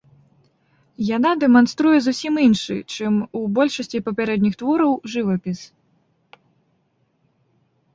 [1.17, 3.13] Яна дэманструе зусім іншы, чым
[3.43, 5.67] у большасці папярэдніх твораў, жывапіс.